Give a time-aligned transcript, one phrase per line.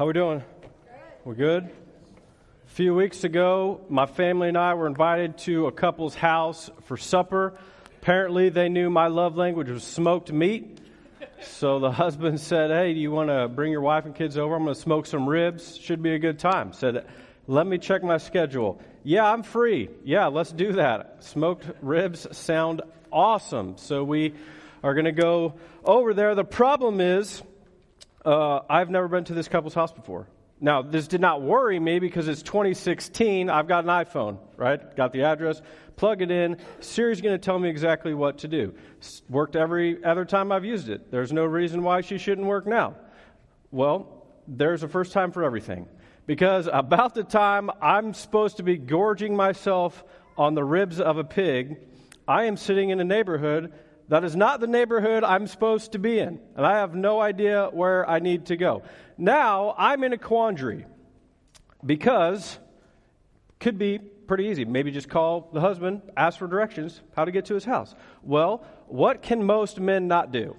[0.00, 0.42] How we doing?
[1.26, 1.64] We're good.
[1.64, 6.96] A few weeks ago, my family and I were invited to a couple's house for
[6.96, 7.52] supper.
[8.00, 10.80] Apparently, they knew my love language was smoked meat.
[11.42, 14.56] So the husband said, Hey, do you want to bring your wife and kids over?
[14.56, 15.76] I'm going to smoke some ribs.
[15.76, 16.72] Should be a good time.
[16.72, 17.06] Said,
[17.46, 18.80] Let me check my schedule.
[19.04, 19.90] Yeah, I'm free.
[20.02, 21.24] Yeah, let's do that.
[21.24, 22.80] Smoked ribs sound
[23.12, 23.76] awesome.
[23.76, 24.32] So we
[24.82, 26.34] are going to go over there.
[26.34, 27.42] The problem is,
[28.24, 30.26] uh, I've never been to this couple's house before.
[30.60, 33.48] Now, this did not worry me because it's 2016.
[33.48, 34.94] I've got an iPhone, right?
[34.94, 35.62] Got the address,
[35.96, 36.58] plug it in.
[36.80, 38.74] Siri's going to tell me exactly what to do.
[38.98, 41.10] It's worked every other time I've used it.
[41.10, 42.96] There's no reason why she shouldn't work now.
[43.70, 45.88] Well, there's a first time for everything.
[46.26, 50.04] Because about the time I'm supposed to be gorging myself
[50.36, 51.78] on the ribs of a pig,
[52.28, 53.72] I am sitting in a neighborhood
[54.10, 57.68] that is not the neighborhood I'm supposed to be in, and I have no idea
[57.72, 58.82] where I need to go.
[59.16, 60.84] Now I'm in a quandary
[61.86, 62.58] because
[63.60, 64.64] could be pretty easy.
[64.64, 67.94] Maybe just call the husband, ask for directions, how to get to his house.
[68.24, 70.56] Well, what can most men not do?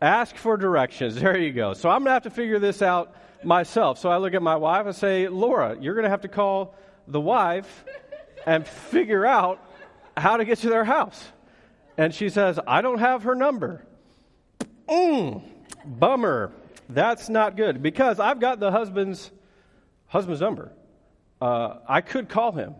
[0.00, 1.14] Ask for directions.
[1.20, 1.74] There you go.
[1.74, 3.98] So I'm going to have to figure this out myself.
[3.98, 6.74] So I look at my wife and say, Laura, you're going to have to call
[7.06, 7.84] the wife
[8.46, 9.64] and figure out
[10.16, 11.24] how to get to their house.
[11.96, 13.84] And she says, I don't have her number.
[14.88, 15.42] Mm,
[15.84, 16.52] bummer.
[16.88, 19.30] That's not good because I've got the husband's
[20.06, 20.72] husband's number.
[21.40, 22.74] Uh, I could call him,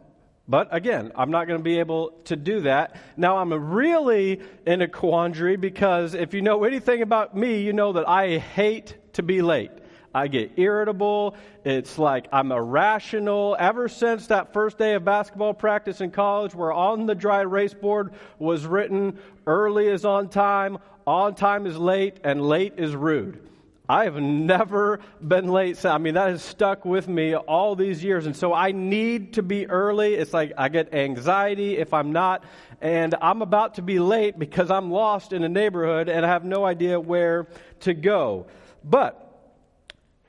[0.47, 2.97] but again, I'm not going to be able to do that.
[3.17, 7.95] Now I'm really in a quandary because if you know anything about me, you know
[7.95, 9.71] that I hate to be late.
[10.15, 11.37] I get irritable.
[11.65, 13.57] It's like I'm irrational.
[13.59, 17.75] Ever since that first day of basketball practice in college, where on the dry erase
[17.75, 23.49] board was written, early is on time, on time is late, and late is rude.
[23.89, 25.85] I have never been late.
[25.85, 28.27] I mean, that has stuck with me all these years.
[28.27, 30.15] And so I need to be early.
[30.15, 32.45] It's like I get anxiety if I'm not.
[32.81, 36.45] And I'm about to be late because I'm lost in a neighborhood and I have
[36.45, 37.49] no idea where
[37.81, 38.47] to go.
[38.83, 39.22] But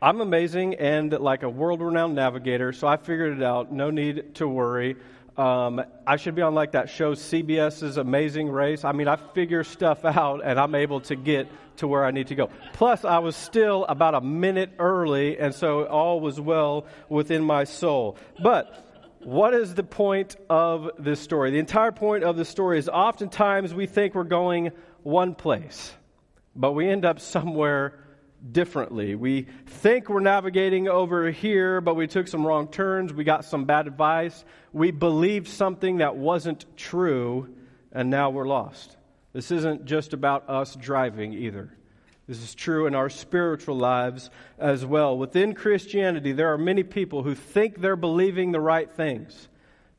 [0.03, 3.72] I'm amazing and like a world renowned navigator, so I figured it out.
[3.72, 4.97] No need to worry.
[5.38, 8.84] Um, I should be on like that show, CBS's Amazing Race.
[8.84, 11.47] I mean, I figure stuff out and I'm able to get
[11.78, 12.50] to where I need to go.
[12.74, 17.64] Plus, I was still about a minute early, and so all was well within my
[17.64, 18.18] soul.
[18.44, 18.85] But
[19.22, 21.52] what is the point of this story?
[21.52, 24.72] The entire point of the story is oftentimes we think we're going
[25.03, 25.94] one place,
[26.58, 28.03] but we end up somewhere
[28.52, 29.16] differently.
[29.16, 33.14] We think we're navigating over here, but we took some wrong turns.
[33.14, 34.44] We got some bad advice.
[34.72, 37.53] We believed something that wasn't true,
[37.92, 38.98] and now we're lost.
[39.32, 41.76] This isn't just about us driving either.
[42.28, 45.18] This is true in our spiritual lives as well.
[45.18, 49.50] Within Christianity, there are many people who think they're believing the right things.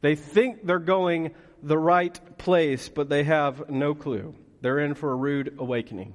[0.00, 4.34] They think they're going the right place, but they have no clue.
[4.60, 6.14] They're in for a rude awakening.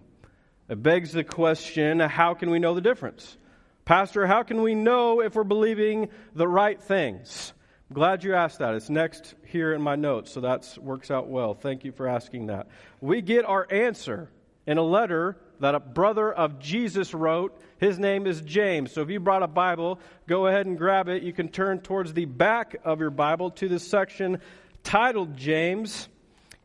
[0.70, 3.38] It begs the question how can we know the difference?
[3.86, 7.54] Pastor, how can we know if we're believing the right things?
[7.90, 8.76] I'm glad you asked that.
[8.76, 11.56] It's next here in my notes, so that works out well.
[11.56, 12.68] Thank you for asking that.
[13.02, 14.30] We get our answer
[14.68, 17.60] in a letter that a brother of Jesus wrote.
[17.80, 18.92] His name is James.
[18.92, 21.24] So if you brought a Bible, go ahead and grab it.
[21.24, 24.40] You can turn towards the back of your Bible to the section
[24.84, 26.10] titled James.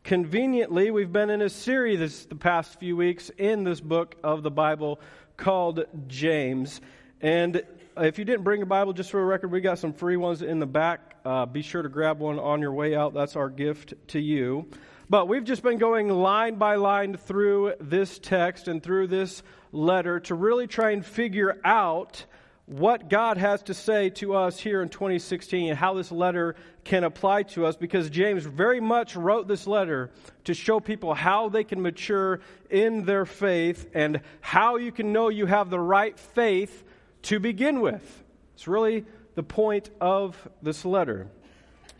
[0.05, 4.43] Conveniently, we've been in a series this, the past few weeks in this book of
[4.43, 4.99] the Bible
[5.35, 6.79] called James.
[7.21, 7.63] And
[7.97, 10.43] if you didn't bring a Bible, just for a record, we got some free ones
[10.43, 11.15] in the back.
[11.25, 13.15] Uh, be sure to grab one on your way out.
[13.15, 14.67] That's our gift to you.
[15.09, 19.41] But we've just been going line by line through this text and through this
[19.71, 22.25] letter to really try and figure out
[22.67, 27.03] what God has to say to us here in 2016 and how this letter can
[27.03, 30.09] apply to us because James very much wrote this letter
[30.45, 32.39] to show people how they can mature
[32.69, 36.83] in their faith and how you can know you have the right faith
[37.23, 38.23] to begin with.
[38.55, 39.05] It's really
[39.35, 41.27] the point of this letter,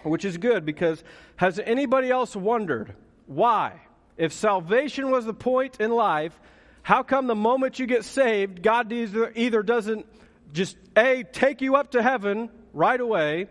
[0.02, 1.04] which is good because
[1.36, 2.96] has anybody else wondered
[3.28, 3.82] why?
[4.18, 6.40] If salvation was the point in life,
[6.84, 10.06] how come the moment you get saved, God either, doesn't
[10.54, 13.48] just A, take you up to heaven right away,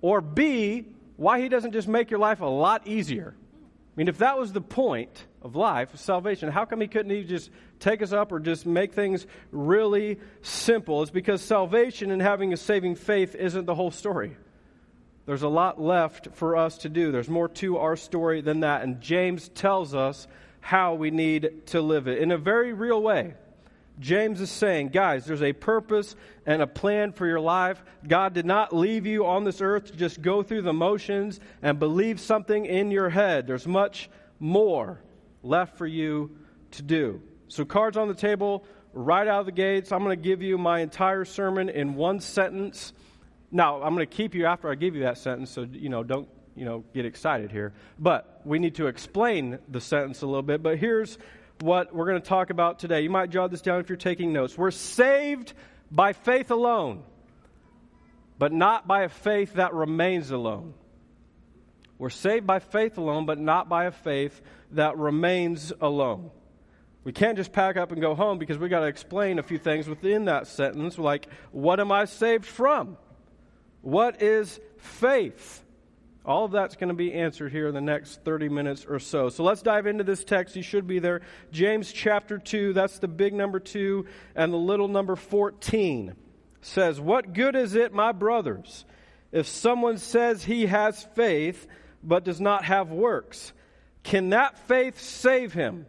[0.00, 0.86] or B,
[1.16, 3.34] why he doesn't just make your life a lot easier.
[3.38, 7.10] I mean, if that was the point of life, of salvation, how come he couldn't
[7.10, 11.02] he just take us up or just make things really simple?
[11.02, 14.36] It's because salvation and having a saving faith isn't the whole story.
[15.26, 17.12] There's a lot left for us to do.
[17.12, 18.82] There's more to our story than that.
[18.82, 20.26] And James tells us
[20.60, 23.34] how we need to live it in a very real way.
[24.00, 27.82] James is saying, guys, there's a purpose and a plan for your life.
[28.06, 31.78] God did not leave you on this earth to just go through the motions and
[31.78, 33.46] believe something in your head.
[33.46, 34.10] There's much
[34.40, 35.00] more
[35.42, 36.36] left for you
[36.72, 37.22] to do.
[37.48, 38.64] So, cards on the table,
[38.94, 39.92] right out of the gates.
[39.92, 42.92] I'm going to give you my entire sermon in one sentence.
[43.50, 46.02] Now, I'm going to keep you after I give you that sentence, so, you know,
[46.02, 47.72] don't, you know, get excited here.
[47.98, 50.62] But we need to explain the sentence a little bit.
[50.62, 51.18] But here's
[51.60, 53.02] what we're going to talk about today.
[53.02, 54.56] You might jot this down if you're taking notes.
[54.58, 55.52] We're saved
[55.90, 57.02] by faith alone,
[58.38, 60.74] but not by a faith that remains alone.
[61.98, 64.42] We're saved by faith alone, but not by a faith
[64.72, 66.30] that remains alone.
[67.04, 69.58] We can't just pack up and go home because we got to explain a few
[69.58, 72.96] things within that sentence, like what am I saved from?
[73.82, 75.63] What is faith?
[76.24, 79.28] All of that's going to be answered here in the next 30 minutes or so.
[79.28, 80.56] So let's dive into this text.
[80.56, 81.20] You should be there.
[81.52, 86.14] James chapter 2, that's the big number 2, and the little number 14
[86.62, 88.86] says, What good is it, my brothers,
[89.32, 91.66] if someone says he has faith
[92.02, 93.52] but does not have works?
[94.02, 95.84] Can that faith save him?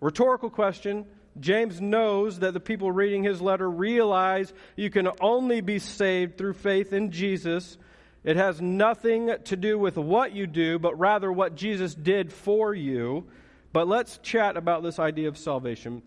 [0.00, 1.06] Rhetorical question.
[1.38, 6.54] James knows that the people reading his letter realize you can only be saved through
[6.54, 7.78] faith in Jesus.
[8.28, 12.74] It has nothing to do with what you do, but rather what Jesus did for
[12.74, 13.26] you.
[13.72, 16.02] But let's chat about this idea of salvation.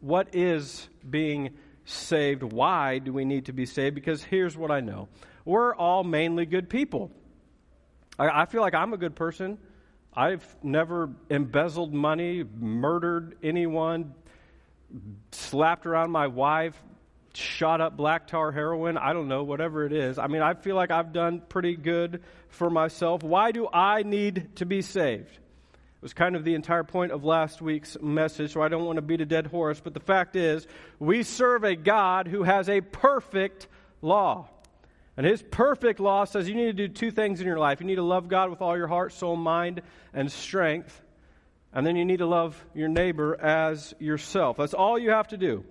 [0.00, 1.50] What is being
[1.84, 2.42] saved?
[2.42, 3.94] Why do we need to be saved?
[3.94, 5.08] Because here's what I know
[5.44, 7.10] we're all mainly good people.
[8.18, 9.58] I, I feel like I'm a good person.
[10.14, 14.14] I've never embezzled money, murdered anyone,
[15.30, 16.82] slapped around my wife,
[17.36, 18.96] shot up black tar heroin.
[18.98, 20.18] I don't know, whatever it is.
[20.18, 23.22] I mean, I feel like I've done pretty good for myself.
[23.22, 25.30] Why do I need to be saved?
[25.30, 28.96] It was kind of the entire point of last week's message, so I don't want
[28.96, 29.80] to beat a dead horse.
[29.80, 30.66] But the fact is,
[30.98, 33.66] we serve a God who has a perfect
[34.02, 34.48] law.
[35.16, 37.80] And his perfect law says you need to do two things in your life.
[37.80, 39.80] You need to love God with all your heart, soul, mind,
[40.12, 41.00] and strength.
[41.72, 44.58] And then you need to love your neighbor as yourself.
[44.58, 45.64] That's all you have to do.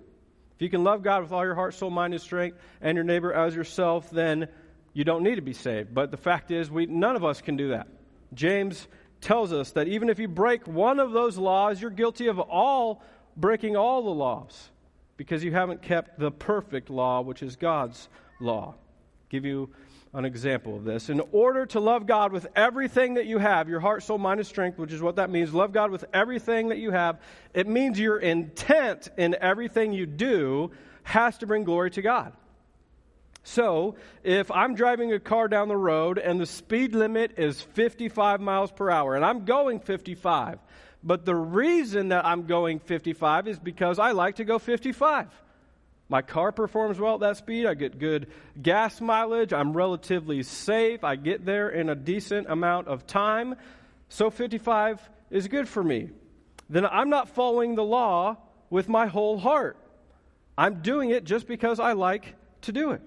[0.56, 3.04] If you can love God with all your heart, soul, mind, and strength, and your
[3.04, 4.48] neighbor as yourself, then
[4.92, 5.94] you don't need to be saved.
[5.94, 7.86] But the fact is, we, none of us can do that.
[8.32, 8.88] James
[9.20, 13.02] tells us that even if you break one of those laws, you're guilty of all
[13.36, 14.70] breaking all the laws
[15.16, 18.08] because you haven't kept the perfect law, which is God's
[18.40, 18.74] law
[19.28, 19.70] give you
[20.16, 21.10] an example of this.
[21.10, 24.46] In order to love God with everything that you have, your heart, soul, mind, and
[24.46, 27.20] strength, which is what that means, love God with everything that you have,
[27.52, 30.70] it means your intent in everything you do
[31.02, 32.32] has to bring glory to God.
[33.42, 38.40] So, if I'm driving a car down the road and the speed limit is 55
[38.40, 40.58] miles per hour, and I'm going 55,
[41.04, 45.28] but the reason that I'm going 55 is because I like to go 55.
[46.08, 47.66] My car performs well at that speed.
[47.66, 48.28] I get good
[48.60, 49.52] gas mileage.
[49.52, 51.02] I'm relatively safe.
[51.02, 53.56] I get there in a decent amount of time.
[54.08, 55.00] So 55
[55.30, 56.10] is good for me.
[56.70, 58.36] Then I'm not following the law
[58.70, 59.76] with my whole heart.
[60.56, 63.02] I'm doing it just because I like to do it.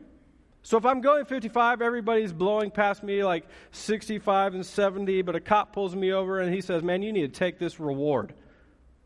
[0.62, 5.40] So if I'm going 55, everybody's blowing past me like 65 and 70, but a
[5.40, 8.34] cop pulls me over and he says, Man, you need to take this reward.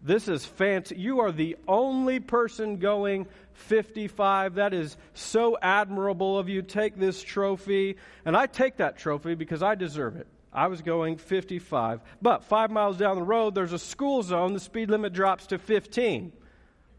[0.04, 0.98] This is fancy.
[0.98, 4.56] You are the only person going 55.
[4.56, 6.62] That is so admirable of you.
[6.62, 7.96] Take this trophy.
[8.26, 10.28] And I take that trophy because I deserve it.
[10.52, 12.02] I was going 55.
[12.22, 14.54] But five miles down the road, there's a school zone.
[14.54, 16.34] The speed limit drops to 15.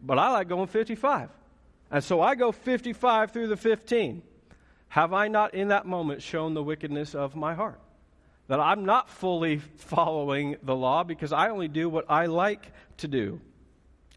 [0.00, 1.28] But I like going 55.
[1.90, 4.23] And so I go 55 through the 15.
[4.88, 7.80] Have I not in that moment shown the wickedness of my heart?
[8.48, 13.08] That I'm not fully following the law because I only do what I like to
[13.08, 13.40] do.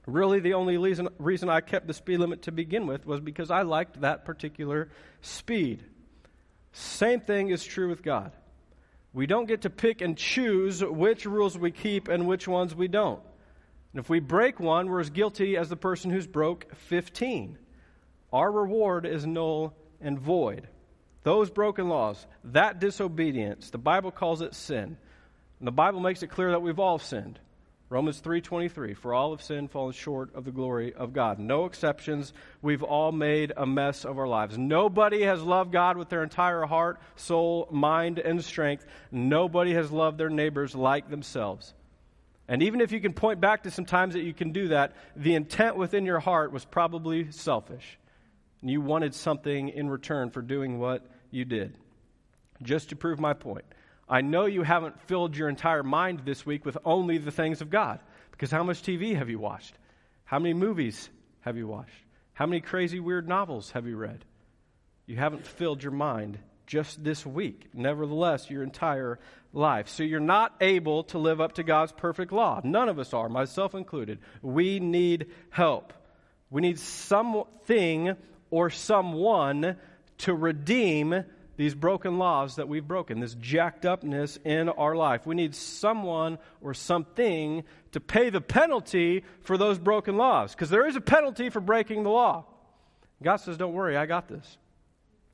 [0.05, 3.51] Really, the only reason, reason I kept the speed limit to begin with was because
[3.51, 4.89] I liked that particular
[5.21, 5.83] speed.
[6.71, 8.31] Same thing is true with God.
[9.13, 12.87] We don't get to pick and choose which rules we keep and which ones we
[12.87, 13.21] don't.
[13.91, 17.57] And if we break one, we're as guilty as the person who's broke 15.
[18.31, 20.67] Our reward is null and void.
[21.23, 24.97] Those broken laws, that disobedience, the Bible calls it sin.
[25.59, 27.39] And the Bible makes it clear that we've all sinned.
[27.89, 31.39] Romans 3:23 For all have sinned fallen short of the glory of God.
[31.39, 32.33] No exceptions.
[32.61, 34.57] We've all made a mess of our lives.
[34.57, 38.85] Nobody has loved God with their entire heart, soul, mind and strength.
[39.09, 41.73] Nobody has loved their neighbors like themselves.
[42.49, 44.93] And even if you can point back to some times that you can do that,
[45.15, 47.97] the intent within your heart was probably selfish.
[48.61, 51.75] And you wanted something in return for doing what you did.
[52.63, 53.65] Just to prove my point,
[54.09, 57.69] I know you haven't filled your entire mind this week with only the things of
[57.69, 57.99] God.
[58.31, 59.75] Because how much TV have you watched?
[60.23, 61.09] How many movies
[61.41, 61.93] have you watched?
[62.33, 64.23] How many crazy, weird novels have you read?
[65.05, 66.37] You haven't filled your mind
[66.67, 69.19] just this week, nevertheless, your entire
[69.53, 69.87] life.
[69.87, 72.61] So you're not able to live up to God's perfect law.
[72.63, 74.19] None of us are, myself included.
[74.41, 75.93] We need help.
[76.49, 78.15] We need something
[78.49, 79.77] or someone
[80.19, 81.23] to redeem
[81.57, 85.25] these broken laws that we've broken, this jacked upness in our life.
[85.25, 90.87] We need someone or something to pay the penalty for those broken laws, because there
[90.87, 92.45] is a penalty for breaking the law.
[93.23, 94.57] God says, Don't worry, I got this.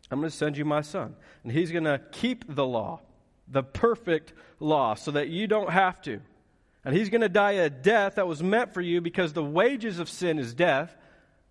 [0.09, 1.15] I'm going to send you my son.
[1.43, 3.01] And he's going to keep the law,
[3.47, 6.21] the perfect law, so that you don't have to.
[6.85, 9.99] And he's going to die a death that was meant for you because the wages
[9.99, 10.95] of sin is death,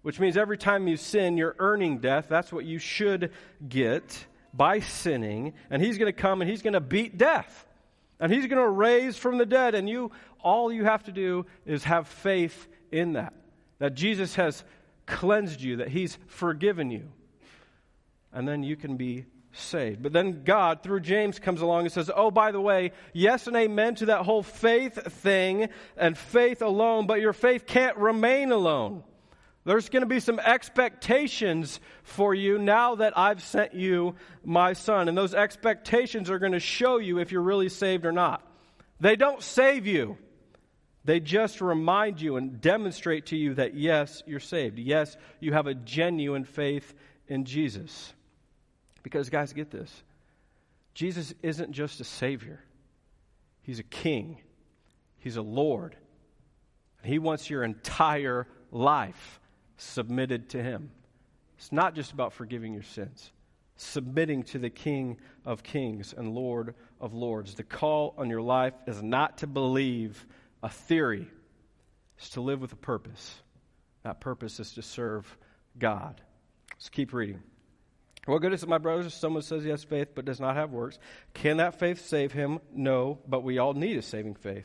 [0.03, 2.27] which means every time you sin, you're earning death.
[2.29, 3.33] That's what you should
[3.69, 5.55] get by sinning.
[5.71, 7.67] And he's going to come and he's going to beat death.
[8.21, 9.75] And he's going to raise from the dead.
[9.75, 13.33] And you, all you have to do is have faith in that.
[13.79, 14.63] That Jesus has
[15.07, 17.11] cleansed you, that he's forgiven you
[18.33, 20.03] and then you can be saved.
[20.03, 23.57] But then God, through James, comes along and says, Oh, by the way, yes and
[23.57, 29.05] amen to that whole faith thing and faith alone, but your faith can't remain alone.
[29.65, 35.09] There's going to be some expectations for you now that I've sent you my son.
[35.09, 38.43] And those expectations are going to show you if you're really saved or not.
[39.01, 40.19] They don't save you.
[41.05, 44.79] They just remind you and demonstrate to you that yes, you're saved.
[44.79, 46.95] Yes, you have a genuine faith
[47.29, 48.13] in Jesus.
[49.03, 50.03] Because, guys, get this
[50.95, 52.61] Jesus isn't just a Savior,
[53.63, 54.39] He's a King,
[55.19, 55.97] He's a Lord.
[57.03, 59.41] And He wants your entire life
[59.83, 60.91] submitted to Him.
[61.59, 63.31] It's not just about forgiving your sins,
[63.77, 67.55] submitting to the King of Kings and Lord of Lords.
[67.55, 70.27] The call on your life is not to believe
[70.63, 71.29] a theory,
[72.17, 73.35] it's to live with a purpose.
[74.03, 75.37] That purpose is to serve
[75.79, 76.21] God.
[76.73, 77.43] Let's keep reading.
[78.27, 80.55] What good is it, my brothers, if someone says he has faith but does not
[80.55, 80.99] have works?
[81.35, 82.61] Can that faith save him?
[82.73, 84.65] No, but we all need a saving faith.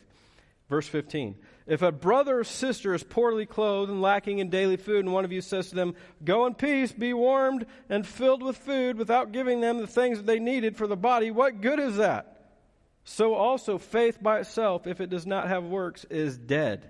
[0.69, 1.35] Verse 15.
[1.67, 5.25] If a brother or sister is poorly clothed and lacking in daily food, and one
[5.25, 9.33] of you says to them, Go in peace, be warmed and filled with food, without
[9.33, 12.37] giving them the things that they needed for the body, what good is that?
[13.03, 16.89] So also, faith by itself, if it does not have works, is dead.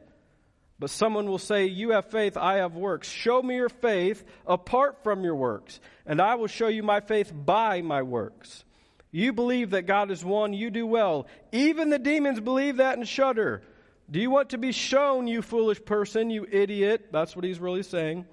[0.80, 3.10] But someone will say, You have faith, I have works.
[3.10, 7.32] Show me your faith apart from your works, and I will show you my faith
[7.34, 8.64] by my works.
[9.10, 11.26] You believe that God is one, you do well.
[11.52, 13.64] Even the demons believe that and shudder.
[14.10, 17.08] Do you want to be shown, you foolish person, you idiot?
[17.12, 18.26] That's what he's really saying.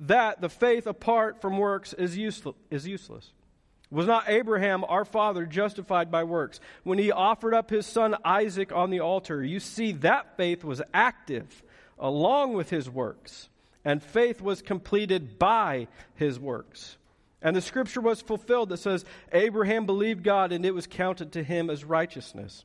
[0.00, 2.16] That the faith apart from works is.
[2.70, 3.32] Is useless.
[3.90, 8.72] Was not Abraham, our father, justified by works when he offered up his son Isaac
[8.72, 9.44] on the altar?
[9.44, 11.62] You see, that faith was active
[11.98, 13.48] along with his works,
[13.84, 16.96] and faith was completed by his works.
[17.40, 21.44] And the scripture was fulfilled that says, Abraham believed God, and it was counted to
[21.44, 22.64] him as righteousness,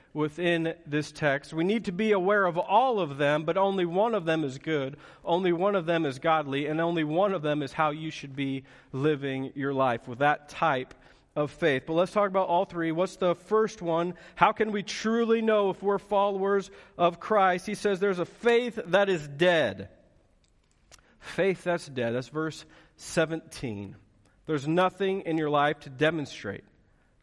[0.13, 1.53] within this text.
[1.53, 4.57] We need to be aware of all of them, but only one of them is
[4.57, 8.11] good, only one of them is godly, and only one of them is how you
[8.11, 10.93] should be living your life with that type
[11.35, 11.83] of faith.
[11.87, 12.91] But let's talk about all three.
[12.91, 14.15] What's the first one?
[14.35, 17.65] How can we truly know if we're followers of Christ?
[17.65, 19.89] He says there's a faith that is dead.
[21.19, 22.15] Faith that's dead.
[22.15, 22.65] That's verse
[22.97, 23.95] 17.
[24.45, 26.63] There's nothing in your life to demonstrate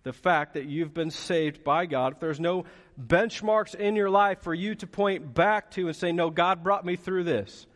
[0.02, 2.64] the fact that you've been saved by God, if there's no
[3.00, 6.85] benchmarks in your life for you to point back to and say, No, God brought
[6.85, 7.67] me through this.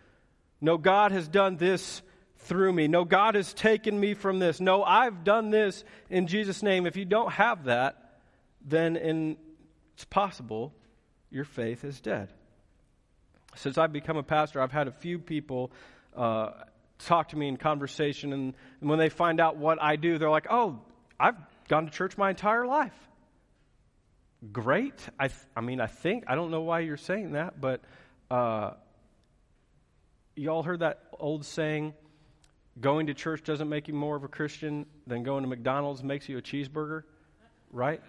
[0.60, 2.02] No, God has done this
[2.38, 2.88] through me.
[2.88, 4.60] No, God has taken me from this.
[4.60, 6.86] No, I've done this in Jesus' name.
[6.86, 8.20] If you don't have that,
[8.64, 9.36] then in,
[9.94, 10.72] it's possible
[11.30, 12.32] your faith is dead.
[13.56, 15.72] Since I've become a pastor, I've had a few people
[16.16, 16.50] uh,
[16.98, 20.30] talk to me in conversation, and, and when they find out what I do, they're
[20.30, 20.80] like, oh,
[21.18, 21.36] I've
[21.72, 22.92] gone to church my entire life.
[24.52, 24.92] Great.
[25.18, 27.80] I, th- I mean, I think, I don't know why you're saying that, but
[28.30, 28.72] uh,
[30.36, 31.94] you all heard that old saying,
[32.78, 36.28] going to church doesn't make you more of a Christian than going to McDonald's makes
[36.28, 37.04] you a cheeseburger,
[37.70, 38.02] right?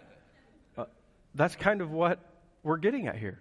[0.78, 0.84] Uh,
[1.34, 2.20] that's kind of what
[2.64, 3.40] we're getting at here.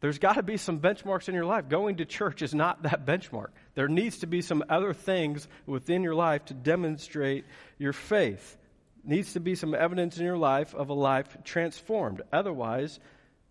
[0.00, 1.68] There's got to be some benchmarks in your life.
[1.68, 3.48] Going to church is not that benchmark.
[3.74, 7.44] There needs to be some other things within your life to demonstrate
[7.76, 8.56] your faith.
[9.02, 12.22] Needs to be some evidence in your life of a life transformed.
[12.32, 13.00] Otherwise,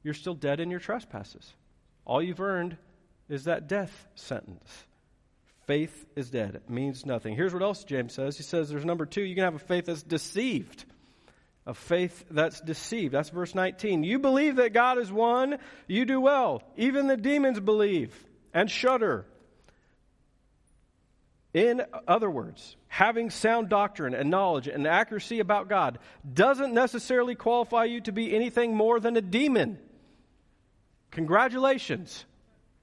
[0.03, 1.53] you're still dead in your trespasses.
[2.06, 2.77] All you've earned
[3.27, 4.70] is that death sentence.
[5.68, 6.56] Faith is dead.
[6.56, 7.36] It means nothing.
[7.36, 8.38] Here's what else James says.
[8.38, 10.86] He says there's number two, you can have a faith that's deceived
[11.70, 13.13] a faith that's deceived.
[13.13, 14.03] That's verse 19.
[14.03, 16.63] You believe that God is one, you do well.
[16.77, 18.12] Even the demons believe
[18.56, 19.27] and shudder.
[21.53, 25.98] In other words, having sound doctrine and knowledge and accuracy about God
[26.32, 29.79] doesn't necessarily qualify you to be anything more than a demon.
[31.10, 32.24] Congratulations,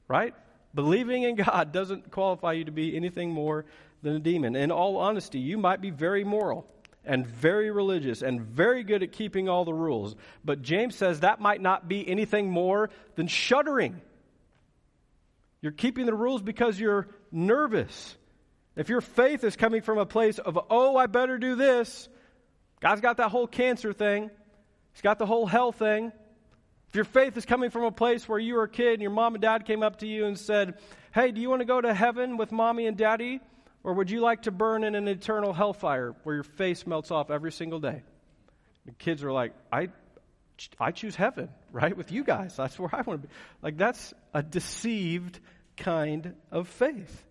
[0.09, 0.35] right?
[0.75, 3.67] Believing in God doesn't qualify you to be anything more
[4.03, 4.57] than a demon.
[4.57, 6.67] In all honesty, you might be very moral
[7.05, 10.17] and very religious and very good at keeping all the rules.
[10.45, 14.01] But James says that might not be anything more than shuddering.
[15.63, 18.17] You're keeping the rules because you're nervous.
[18.77, 22.09] If your faith is coming from a place of, oh, I better do this,
[22.81, 24.31] God's got that whole cancer thing,
[24.93, 26.11] He's got the whole hell thing.
[26.89, 29.11] If your faith is coming from a place where you were a kid and your
[29.11, 30.79] mom and dad came up to you and said,
[31.13, 33.41] hey, do you want to go to heaven with mommy and daddy?
[33.85, 37.31] Or would you like to burn in an eternal hellfire where your face melts off
[37.31, 38.03] every single day?
[38.87, 39.89] The kids are like, I,
[40.81, 41.95] I choose heaven, right?
[41.95, 42.57] With you guys.
[42.57, 43.35] That's where I want to be.
[43.61, 45.41] Like, that's a deceived
[45.77, 47.26] kind of faith.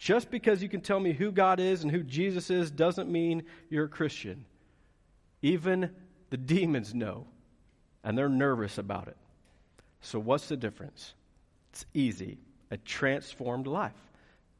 [0.00, 3.42] Just because you can tell me who God is and who Jesus is doesn't mean
[3.68, 4.46] you're a Christian.
[5.42, 5.90] Even
[6.30, 7.26] the demons know,
[8.02, 9.16] and they're nervous about it.
[10.00, 11.12] So, what's the difference?
[11.70, 12.38] It's easy
[12.70, 13.92] a transformed life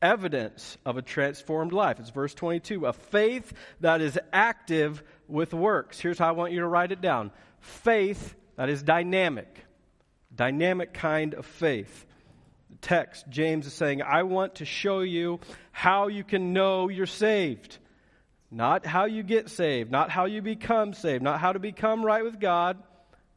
[0.02, 2.00] evidence of a transformed life.
[2.00, 6.00] It's verse 22 a faith that is active with works.
[6.00, 7.30] Here's how I want you to write it down
[7.60, 9.64] faith that is dynamic,
[10.34, 12.06] dynamic kind of faith.
[12.80, 15.40] Text, James is saying, I want to show you
[15.72, 17.78] how you can know you're saved.
[18.50, 22.24] Not how you get saved, not how you become saved, not how to become right
[22.24, 22.82] with God.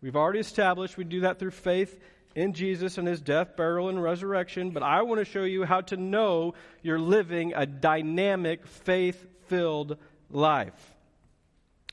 [0.02, 2.00] We've already established we do that through faith
[2.36, 5.82] in Jesus and his death, burial, and resurrection, but I want to show you how
[5.82, 9.98] to know you're living a dynamic, faith filled
[10.32, 10.94] life.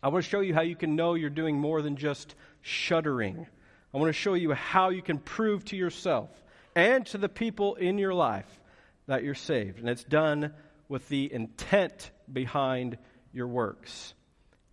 [0.02, 3.46] I want to show you how you can know you're doing more than just shuddering.
[3.92, 6.30] I want to show you how you can prove to yourself
[6.74, 8.48] and to the people in your life
[9.06, 9.78] that you're saved.
[9.78, 10.52] And it's done
[10.88, 12.98] with the intent behind
[13.32, 14.14] your works.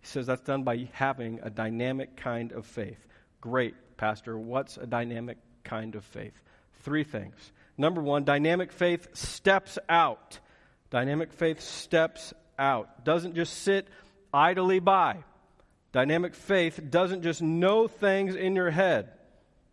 [0.00, 3.04] He says that's done by having a dynamic kind of faith.
[3.40, 4.38] Great, Pastor.
[4.38, 6.40] What's a dynamic kind of faith.
[6.82, 7.52] Three things.
[7.76, 10.40] Number one, dynamic faith steps out.
[10.90, 13.86] Dynamic faith steps out, doesn't just sit
[14.32, 15.18] idly by.
[15.92, 19.10] Dynamic faith doesn't just know things in your head.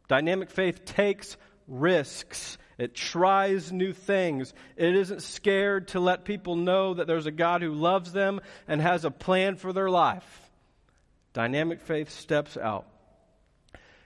[0.07, 2.57] Dynamic faith takes risks.
[2.77, 4.53] It tries new things.
[4.75, 8.81] It isn't scared to let people know that there's a God who loves them and
[8.81, 10.41] has a plan for their life.
[11.33, 12.87] Dynamic faith steps out.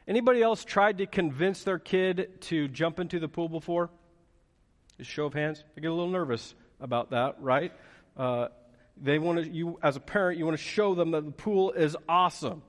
[0.08, 3.90] Anybody else tried to convince their kid to jump into the pool before?
[4.98, 5.64] Just show of hands.
[5.78, 7.72] I get a little nervous about that, right?
[8.18, 8.48] Uh,
[9.02, 11.72] they want to, you as a parent, you want to show them that the pool
[11.72, 12.64] is awesome.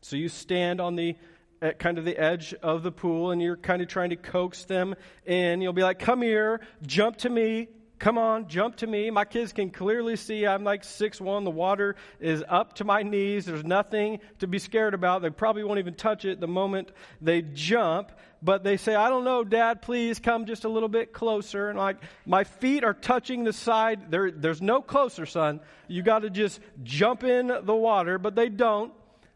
[0.00, 1.16] So you stand on the
[1.64, 4.64] at kind of the edge of the pool and you're kind of trying to coax
[4.64, 5.60] them in.
[5.62, 7.68] You'll be like, "Come here, jump to me,
[8.00, 9.10] Come on, jump to me.
[9.10, 11.44] My kids can clearly see I'm like six one.
[11.44, 13.46] The water is up to my knees.
[13.46, 15.22] There's nothing to be scared about.
[15.22, 16.90] They probably won't even touch it the moment
[17.22, 18.10] they jump.
[18.42, 21.70] But they say, I don't know, Dad, please come just a little bit closer.
[21.70, 21.96] And like,
[22.26, 24.10] my feet are touching the side.
[24.10, 25.60] There, there's no closer, son.
[25.88, 28.18] You got to just jump in the water.
[28.18, 28.92] But they don't.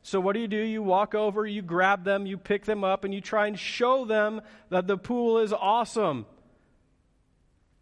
[0.08, 0.56] So what do you do?
[0.56, 4.06] You walk over, you grab them, you pick them up, and you try and show
[4.06, 4.40] them
[4.70, 6.24] that the pool is awesome.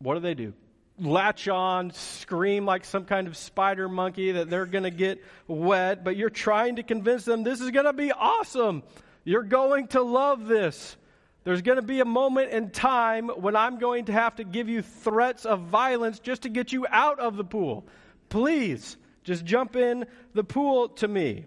[0.01, 0.53] What do they do?
[0.99, 6.03] latch on, scream like some kind of spider monkey that they're going to get wet,
[6.03, 8.83] but you're trying to convince them this is going to be awesome.
[9.23, 10.97] You're going to love this.
[11.45, 14.69] There's going to be a moment in time when I'm going to have to give
[14.69, 17.87] you threats of violence just to get you out of the pool.
[18.31, 21.45] Please, just jump in the pool to me.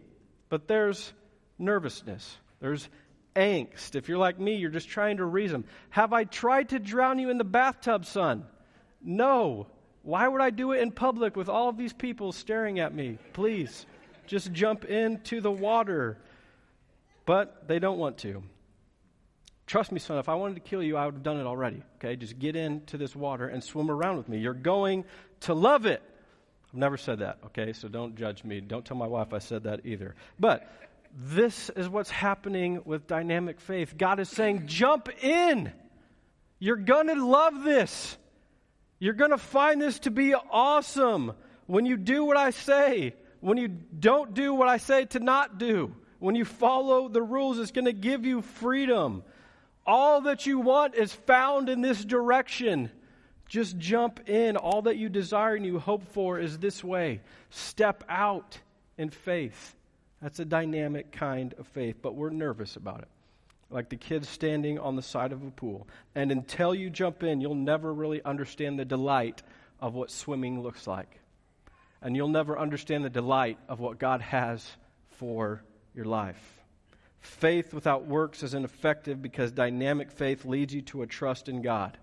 [0.50, 1.14] But there's
[1.58, 2.38] nervousness.
[2.60, 2.90] There's
[3.36, 3.96] angst.
[3.96, 5.64] If you're like me, you're just trying to reason.
[5.92, 8.46] Have I tried to drown you in the bathtub, son?
[9.02, 9.68] No.
[10.04, 13.18] Why would I do it in public with all of these people staring at me?
[13.34, 13.86] Please,
[14.28, 16.18] just jump into the water.
[17.26, 18.44] But they don't want to.
[19.68, 21.84] Trust me, son, if I wanted to kill you, I would have done it already.
[21.98, 22.16] Okay?
[22.16, 24.40] Just get into this water and swim around with me.
[24.40, 25.06] You're going
[25.42, 26.02] to love it.
[26.72, 27.74] I've never said that, okay?
[27.74, 28.62] So don't judge me.
[28.62, 30.16] Don't tell my wife I said that either.
[30.40, 30.70] But
[31.16, 33.98] This is what's happening with dynamic faith.
[33.98, 35.72] God is saying, jump in.
[36.60, 38.18] You're going to love this.
[39.00, 41.34] You're going to find this to be awesome
[41.66, 45.58] when you do what I say, when you don't do what I say to not
[45.58, 49.24] do, when you follow the rules, it's going to give you freedom.
[49.86, 52.92] All that you want is found in this direction.
[53.50, 54.56] Just jump in.
[54.56, 57.20] All that you desire and you hope for is this way.
[57.50, 58.58] Step out
[58.98, 59.76] in faith.
[60.22, 63.08] That's a dynamic kind of faith, but we're nervous about it.
[63.72, 65.88] Like the kids standing on the side of a pool.
[66.16, 69.42] And until you jump in, you'll never really understand the delight
[69.80, 71.20] of what swimming looks like.
[72.02, 74.66] And you'll never understand the delight of what God has
[75.18, 75.64] for
[75.96, 76.60] your life.
[77.20, 81.98] Faith without works is ineffective because dynamic faith leads you to a trust in God.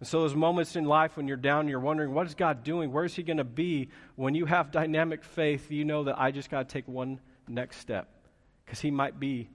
[0.00, 2.92] And so, those moments in life when you're down, you're wondering, what is God doing?
[2.92, 3.88] Where is He going to be?
[4.16, 7.78] When you have dynamic faith, you know that I just got to take one next
[7.78, 8.08] step
[8.64, 9.48] because He might be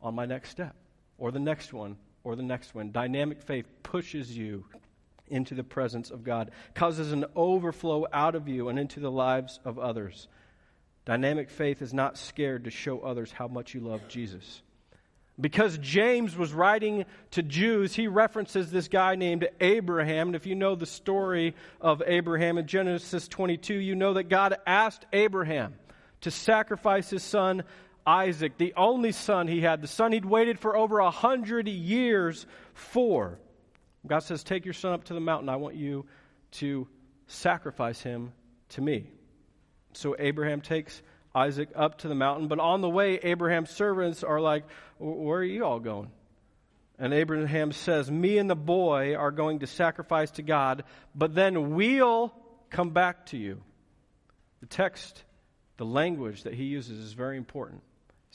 [0.00, 0.74] on my next step,
[1.18, 2.92] or the next one, or the next one.
[2.92, 4.64] Dynamic faith pushes you
[5.28, 9.60] into the presence of God, causes an overflow out of you and into the lives
[9.64, 10.28] of others.
[11.04, 14.62] Dynamic faith is not scared to show others how much you love Jesus.
[15.40, 20.28] Because James was writing to Jews, he references this guy named Abraham.
[20.28, 24.56] And if you know the story of Abraham in Genesis 22, you know that God
[24.66, 25.74] asked Abraham
[26.22, 27.62] to sacrifice his son
[28.06, 32.46] Isaac, the only son he had, the son he'd waited for over a hundred years
[32.74, 33.38] for.
[34.06, 35.48] God says, Take your son up to the mountain.
[35.48, 36.06] I want you
[36.52, 36.88] to
[37.26, 38.32] sacrifice him
[38.70, 39.06] to me.
[39.92, 41.02] So Abraham takes
[41.34, 44.64] Isaac up to the mountain, but on the way, Abraham's servants are like,
[44.98, 46.10] Where are you all going?
[46.98, 51.74] And Abraham says, Me and the boy are going to sacrifice to God, but then
[51.74, 52.34] we'll
[52.68, 53.62] come back to you.
[54.60, 55.24] The text,
[55.78, 57.82] the language that he uses is very important.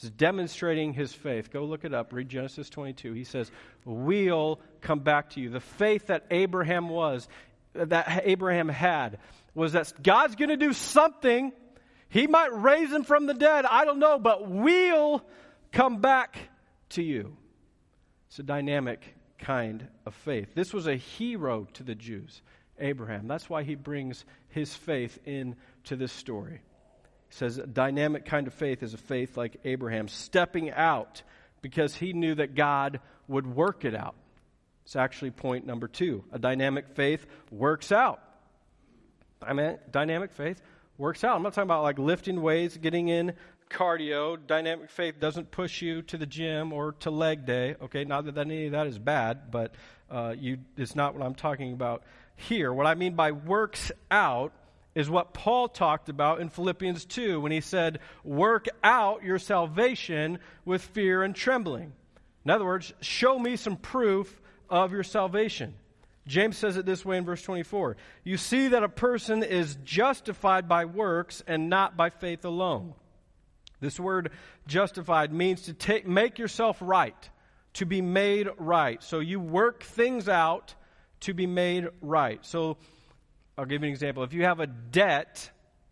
[0.00, 1.50] He's demonstrating his faith.
[1.50, 2.12] Go look it up.
[2.12, 3.12] Read Genesis 22.
[3.12, 3.50] He says,
[3.84, 5.48] We'll come back to you.
[5.48, 7.28] The faith that Abraham was,
[7.72, 9.18] that Abraham had,
[9.54, 11.52] was that God's going to do something.
[12.16, 13.66] He might raise him from the dead.
[13.66, 15.22] I don't know, but we'll
[15.70, 16.38] come back
[16.90, 17.36] to you.
[18.28, 19.02] It's a dynamic
[19.38, 20.54] kind of faith.
[20.54, 22.40] This was a hero to the Jews,
[22.78, 23.28] Abraham.
[23.28, 26.62] That's why he brings his faith into this story.
[27.28, 31.22] He says a dynamic kind of faith is a faith like Abraham, stepping out
[31.60, 34.14] because he knew that God would work it out.
[34.86, 36.24] It's actually point number two.
[36.32, 38.22] A dynamic faith works out.
[39.90, 40.62] Dynamic faith
[40.98, 41.36] works out.
[41.36, 43.34] I'm not talking about like lifting weights, getting in
[43.70, 44.38] cardio.
[44.46, 47.76] Dynamic faith doesn't push you to the gym or to leg day.
[47.82, 49.74] Okay, not that any of that is bad, but
[50.10, 52.02] uh, you, it's not what I'm talking about
[52.36, 52.72] here.
[52.72, 54.52] What I mean by works out
[54.94, 60.38] is what Paul talked about in Philippians 2 when he said, Work out your salvation
[60.64, 61.92] with fear and trembling.
[62.44, 65.74] In other words, show me some proof of your salvation.
[66.26, 70.68] James says it this way in verse 24 You see that a person is justified
[70.68, 72.94] by works and not by faith alone.
[73.80, 74.32] This word
[74.66, 77.30] justified means to take, make yourself right,
[77.74, 79.02] to be made right.
[79.02, 80.74] So you work things out
[81.20, 82.44] to be made right.
[82.44, 82.78] So
[83.58, 84.22] I'll give you an example.
[84.22, 85.50] If you have a debt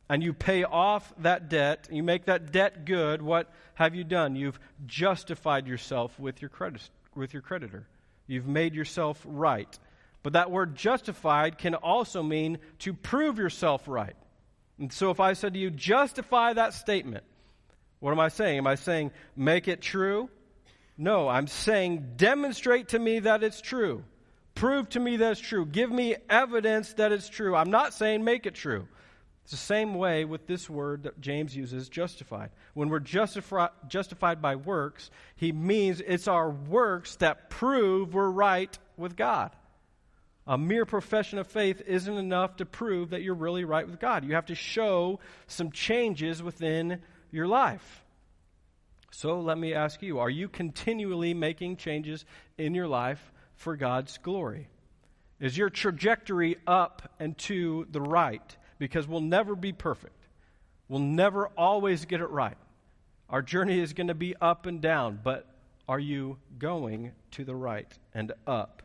[0.08, 4.34] and you pay off that debt, you make that debt good, what have you done?
[4.34, 7.86] You've justified yourself with your, credit, with your creditor.
[8.26, 9.78] You've made yourself right.
[10.24, 14.16] But that word justified can also mean to prove yourself right.
[14.78, 17.24] And so if I said to you, justify that statement,
[18.00, 18.58] what am I saying?
[18.58, 20.30] Am I saying make it true?
[20.96, 24.02] No, I'm saying demonstrate to me that it's true.
[24.54, 25.66] Prove to me that it's true.
[25.66, 27.54] Give me evidence that it's true.
[27.54, 28.88] I'm not saying make it true.
[29.42, 32.48] It's the same way with this word that James uses, justified.
[32.72, 38.78] When we're justifi- justified by works, he means it's our works that prove we're right
[38.96, 39.50] with God.
[40.46, 44.24] A mere profession of faith isn't enough to prove that you're really right with God.
[44.24, 48.04] You have to show some changes within your life.
[49.10, 52.24] So let me ask you are you continually making changes
[52.58, 54.68] in your life for God's glory?
[55.40, 58.56] Is your trajectory up and to the right?
[58.78, 60.16] Because we'll never be perfect.
[60.88, 62.56] We'll never always get it right.
[63.30, 65.46] Our journey is going to be up and down, but
[65.88, 68.82] are you going to the right and up?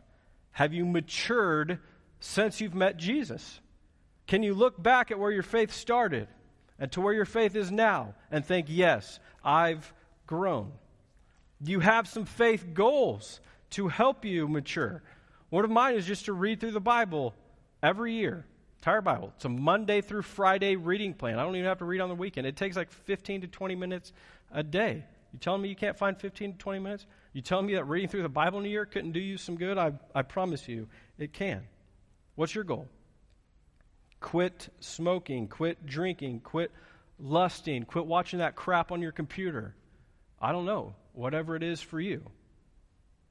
[0.60, 1.80] Have you matured
[2.20, 3.62] since you've met Jesus?
[4.28, 6.28] Can you look back at where your faith started
[6.78, 9.94] and to where your faith is now and think, yes, I've
[10.28, 10.74] grown?
[11.64, 15.02] Do you have some faith goals to help you mature.
[15.50, 17.34] One of mine is just to read through the Bible
[17.82, 18.46] every year
[18.80, 19.32] Entire Bible.
[19.38, 21.40] It's a Monday through Friday reading plan.
[21.40, 22.48] I don't even have to read on the weekend.
[22.48, 24.12] It takes like 15 to 20 minutes
[24.52, 25.06] a day.
[25.32, 27.06] You telling me you can't find 15 to 20 minutes?
[27.34, 29.56] You telling me that reading through the Bible in a year couldn't do you some
[29.56, 29.78] good?
[29.78, 30.88] I, I promise you
[31.18, 31.64] it can.
[32.36, 32.88] What's your goal?
[34.20, 36.72] Quit smoking, quit drinking, quit
[37.20, 39.76] lusting, quit watching that crap on your computer.
[40.42, 40.96] I don't know.
[41.14, 42.24] Whatever it is for you.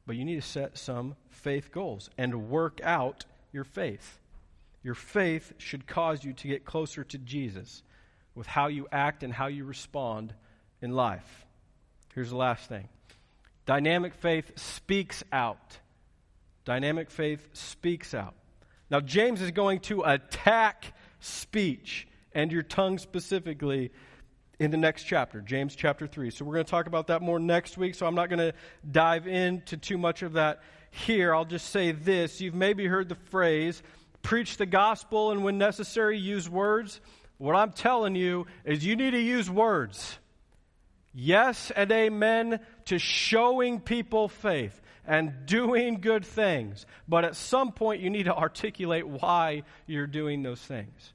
[0.07, 4.19] But you need to set some faith goals and work out your faith.
[4.83, 7.83] Your faith should cause you to get closer to Jesus
[8.35, 10.33] with how you act and how you respond
[10.81, 11.47] in life.
[12.15, 12.89] Here's the last thing
[13.69, 15.77] dynamic faith speaks out.
[16.65, 18.35] Dynamic faith speaks out.
[18.91, 23.93] Now, James is going to attack speech and your tongue specifically
[24.59, 26.31] in the next chapter, James chapter 3.
[26.31, 28.55] So we're going to talk about that more next week, so I'm not going to
[28.91, 31.35] dive into too much of that here.
[31.35, 32.41] I'll just say this.
[32.41, 33.83] You've maybe heard the phrase,
[34.23, 37.03] preach the gospel and when necessary use words.
[37.37, 40.19] What I'm telling you is you need to use words.
[41.21, 46.87] Yes and amen to showing people faith and doing good things.
[47.09, 51.13] But at some point, you need to articulate why you're doing those things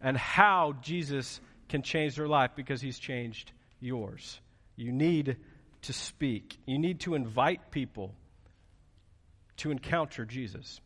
[0.00, 4.40] and how Jesus can change their life because he's changed yours.
[4.74, 5.36] You need
[5.82, 8.12] to speak, you need to invite people
[9.58, 10.80] to encounter Jesus.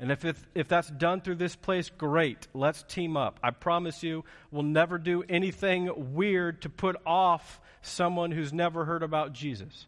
[0.00, 2.46] And if, if, if that's done through this place, great.
[2.54, 3.40] Let's team up.
[3.42, 9.02] I promise you, we'll never do anything weird to put off someone who's never heard
[9.02, 9.86] about Jesus.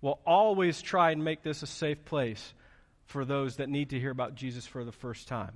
[0.00, 2.54] We'll always try and make this a safe place
[3.06, 5.52] for those that need to hear about Jesus for the first time.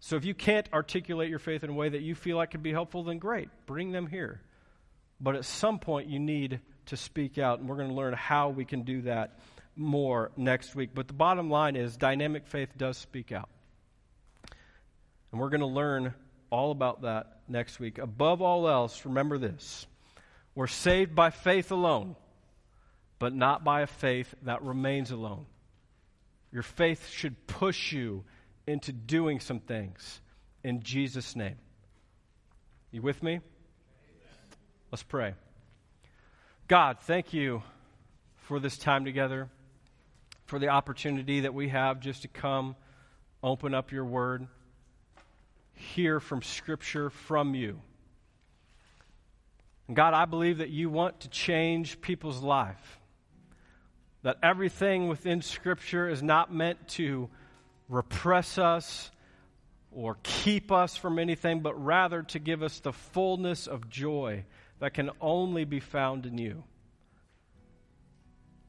[0.00, 2.62] So if you can't articulate your faith in a way that you feel like could
[2.62, 3.48] be helpful, then great.
[3.66, 4.40] Bring them here.
[5.20, 8.50] But at some point, you need to speak out, and we're going to learn how
[8.50, 9.38] we can do that
[9.76, 10.90] more next week.
[10.94, 13.48] But the bottom line is dynamic faith does speak out.
[15.32, 16.14] And we're going to learn
[16.50, 17.98] all about that next week.
[17.98, 19.86] Above all else, remember this
[20.54, 22.14] we're saved by faith alone,
[23.18, 25.46] but not by a faith that remains alone.
[26.52, 28.24] Your faith should push you
[28.66, 30.20] into doing some things
[30.62, 31.56] in Jesus' name.
[32.92, 33.40] You with me?
[34.92, 35.34] Let's pray.
[36.68, 37.64] God, thank you
[38.36, 39.48] for this time together
[40.46, 42.76] for the opportunity that we have just to come,
[43.42, 44.46] open up your word,
[45.72, 47.80] hear from Scripture from you.
[49.86, 53.00] And God, I believe that you want to change people's life.
[54.22, 57.28] That everything within Scripture is not meant to
[57.88, 59.10] repress us
[59.92, 64.44] or keep us from anything, but rather to give us the fullness of joy
[64.80, 66.64] that can only be found in you.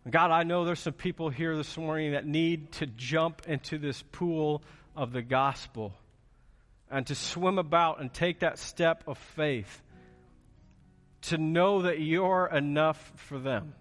[0.08, 4.04] God, I know there's some people here this morning that need to jump into this
[4.12, 4.62] pool
[4.96, 5.94] of the gospel
[6.92, 9.82] and to swim about and take that step of faith
[11.24, 13.74] to know that you're enough for them.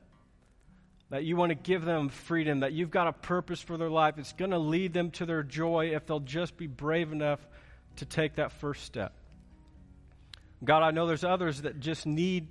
[1.10, 4.14] That you want to give them freedom, that you've got a purpose for their life.
[4.16, 7.46] It's going to lead them to their joy if they'll just be brave enough
[7.96, 9.12] to take that first step.
[10.64, 12.48] God, I know there's others that just need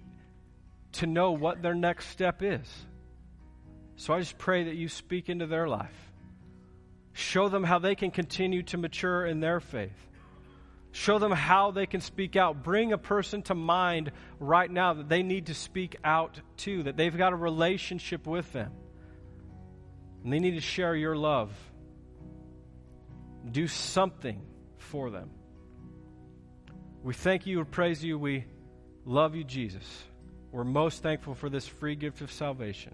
[0.93, 2.69] to know what their next step is.
[3.95, 6.11] So I just pray that you speak into their life.
[7.13, 10.09] Show them how they can continue to mature in their faith.
[10.91, 12.63] Show them how they can speak out.
[12.63, 16.97] Bring a person to mind right now that they need to speak out to, that
[16.97, 18.71] they've got a relationship with them.
[20.23, 21.51] And they need to share your love.
[23.51, 24.41] Do something
[24.77, 25.29] for them.
[27.03, 28.17] We thank you and praise you.
[28.17, 28.45] We
[29.03, 29.83] love you, Jesus.
[30.51, 32.93] We're most thankful for this free gift of salvation.